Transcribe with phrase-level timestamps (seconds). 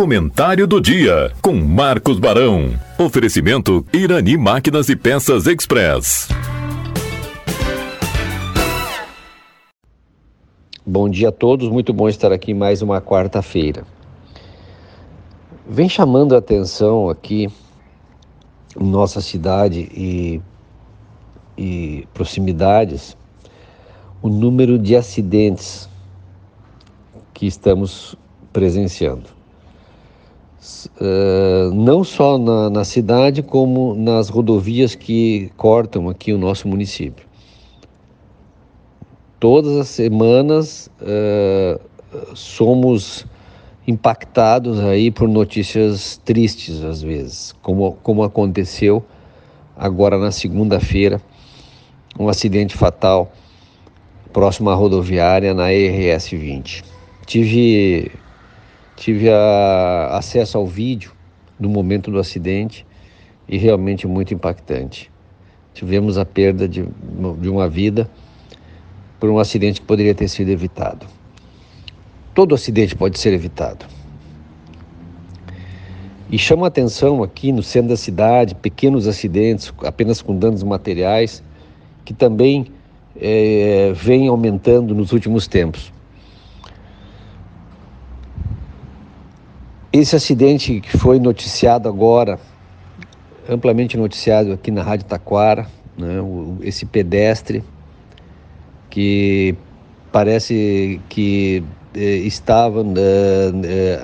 [0.00, 2.70] Comentário do dia com Marcos Barão.
[2.98, 6.26] Oferecimento Irani Máquinas e Peças Express.
[10.86, 13.84] Bom dia a todos, muito bom estar aqui mais uma quarta-feira.
[15.68, 17.50] Vem chamando a atenção aqui
[18.74, 20.40] em nossa cidade e,
[21.58, 23.14] e proximidades
[24.22, 25.90] o número de acidentes
[27.34, 28.16] que estamos
[28.50, 29.39] presenciando.
[31.00, 37.26] Uh, não só na, na, cidade, como nas rodovias que cortam aqui o nosso município.
[39.38, 41.80] Todas as semanas uh,
[42.36, 43.24] somos
[43.88, 49.02] impactados aí por notícias tristes às vezes, como, como aconteceu
[49.74, 51.22] agora na segunda-feira,
[52.18, 53.32] um acidente fatal
[54.30, 56.84] próximo à rodoviária na RS 20.
[57.24, 58.12] Tive
[59.00, 61.12] Tive a, acesso ao vídeo
[61.58, 62.86] do momento do acidente
[63.48, 65.10] e realmente muito impactante.
[65.72, 66.84] Tivemos a perda de,
[67.38, 68.10] de uma vida
[69.18, 71.06] por um acidente que poderia ter sido evitado.
[72.34, 73.86] Todo acidente pode ser evitado.
[76.30, 81.42] E chama atenção aqui no centro da cidade, pequenos acidentes, apenas com danos materiais,
[82.04, 82.66] que também
[83.18, 85.90] é, vem aumentando nos últimos tempos.
[89.92, 92.38] Esse acidente que foi noticiado agora,
[93.48, 95.66] amplamente noticiado aqui na Rádio Taquara,
[95.98, 96.14] né,
[96.62, 97.64] esse pedestre
[98.88, 99.56] que
[100.12, 102.84] parece que eh, estava
[103.64, 104.00] eh,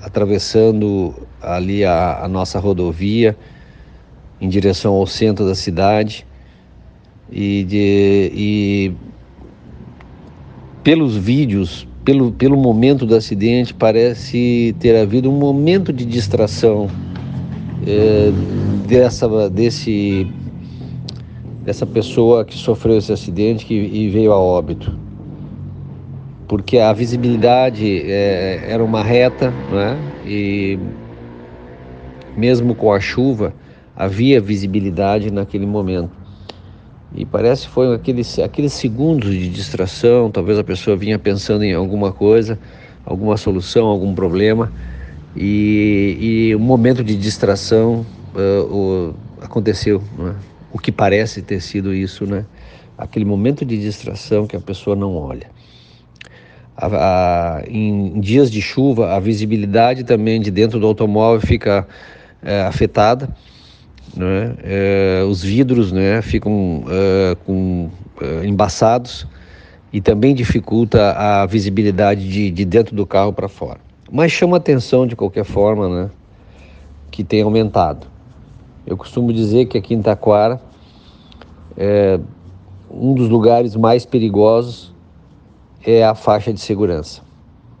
[0.00, 3.36] atravessando ali a, a, nossa rodovia
[4.40, 6.26] em direção ao centro da cidade
[7.30, 8.94] e, de, e
[10.82, 16.88] pelos vídeos pelo, pelo momento do acidente, parece ter havido um momento de distração
[17.84, 18.30] é,
[18.86, 20.24] dessa, desse,
[21.64, 24.96] dessa pessoa que sofreu esse acidente que, e veio a óbito.
[26.46, 29.98] Porque a visibilidade é, era uma reta, né?
[30.24, 30.78] e
[32.36, 33.52] mesmo com a chuva,
[33.96, 36.25] havia visibilidade naquele momento.
[37.14, 41.72] E parece que foi aqueles, aqueles segundos de distração, talvez a pessoa vinha pensando em
[41.72, 42.58] alguma coisa,
[43.04, 44.72] alguma solução, algum problema,
[45.36, 46.16] e,
[46.50, 50.34] e um momento de distração uh, aconteceu, né?
[50.72, 52.44] o que parece ter sido isso, né?
[52.98, 55.48] aquele momento de distração que a pessoa não olha.
[56.76, 61.86] A, a, em dias de chuva, a visibilidade também de dentro do automóvel fica
[62.42, 63.28] é, afetada
[64.16, 64.54] né?
[64.62, 67.90] É, os vidros né, ficam é, com,
[68.20, 69.26] é, embaçados
[69.92, 73.78] e também dificulta a visibilidade de, de dentro do carro para fora.
[74.10, 76.10] Mas chama atenção de qualquer forma né,
[77.10, 78.06] que tem aumentado.
[78.86, 80.60] Eu costumo dizer que aqui em Taquara
[81.76, 82.18] é
[82.90, 84.94] um dos lugares mais perigosos
[85.84, 87.22] é a faixa de segurança.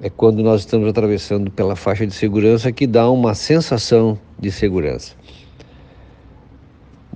[0.00, 5.14] É quando nós estamos atravessando pela faixa de segurança que dá uma sensação de segurança.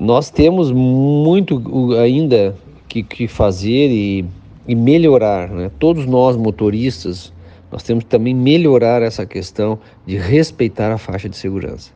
[0.00, 1.60] Nós temos muito
[2.00, 2.54] ainda
[2.88, 4.24] que, que fazer e,
[4.66, 5.70] e melhorar, né?
[5.78, 7.32] Todos nós motoristas,
[7.70, 11.90] nós temos que também melhorar essa questão de respeitar a faixa de segurança.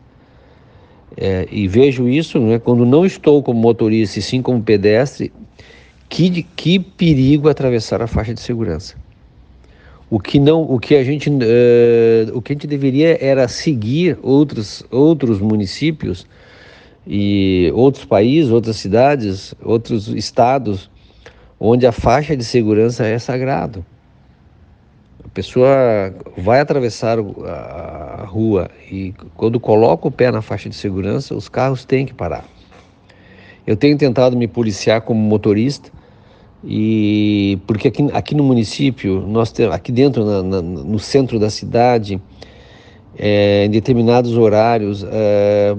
[1.17, 5.31] É, e vejo isso, né, quando não estou como motorista e sim como pedestre,
[6.09, 8.97] que, que perigo atravessar a faixa de segurança.
[10.11, 11.35] O que não, o que a gente, uh,
[12.35, 16.27] o que a gente deveria era seguir outros outros municípios
[17.07, 20.91] e outros países, outras cidades, outros estados,
[21.59, 23.85] onde a faixa de segurança é sagrado.
[25.25, 25.69] A pessoa
[26.37, 31.85] vai atravessar a rua e quando coloca o pé na faixa de segurança, os carros
[31.85, 32.45] têm que parar.
[33.67, 35.91] Eu tenho tentado me policiar como motorista
[36.65, 41.51] e porque aqui, aqui no município, nós temos, aqui dentro, na, na, no centro da
[41.51, 42.21] cidade,
[43.19, 45.77] é, em determinados horários, é,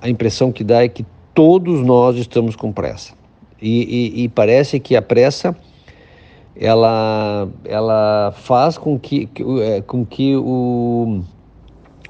[0.00, 1.04] a impressão que dá é que
[1.34, 3.12] todos nós estamos com pressa.
[3.60, 5.56] E, e, e parece que a pressa
[6.56, 9.28] ela, ela faz com que,
[9.62, 11.22] é, com que o,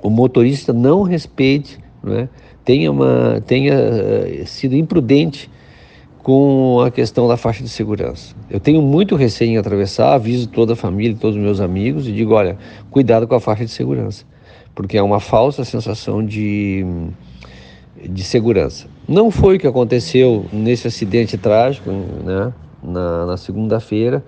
[0.03, 2.29] o motorista não respeite, né?
[2.65, 5.51] tenha, uma, tenha eh, sido imprudente
[6.23, 8.35] com a questão da faixa de segurança.
[8.51, 12.13] Eu tenho muito receio em atravessar, aviso toda a família, todos os meus amigos e
[12.13, 12.59] digo, olha,
[12.91, 14.25] cuidado com a faixa de segurança,
[14.75, 16.85] porque é uma falsa sensação de
[17.97, 18.87] de segurança.
[19.09, 22.53] Não foi o que aconteceu nesse acidente trágico, né,
[22.83, 24.25] na, na segunda-feira,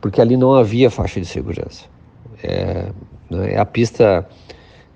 [0.00, 1.84] porque ali não havia faixa de segurança.
[2.42, 2.90] É,
[3.30, 3.54] Né?
[3.54, 4.26] É a pista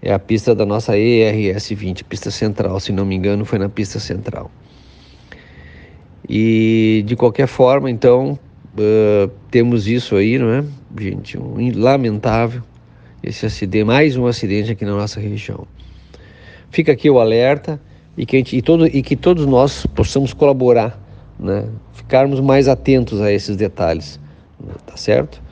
[0.00, 3.68] é a pista da nossa ERS 20, pista central, se não me engano, foi na
[3.68, 4.50] pista central.
[6.28, 8.36] E de qualquer forma, então,
[8.76, 10.64] uh, temos isso aí, não é?
[10.98, 12.62] Gente, um lamentável
[13.22, 15.68] esse acidente, mais um acidente aqui na nossa região.
[16.72, 17.78] Fica aqui o alerta
[18.16, 20.98] e que, gente, e, todo, e que todos nós possamos colaborar,
[21.38, 21.68] né?
[21.92, 24.18] Ficarmos mais atentos a esses detalhes,
[24.58, 24.72] né?
[24.86, 25.42] tá certo?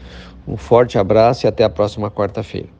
[0.49, 2.80] Um forte abraço e até a próxima quarta-feira.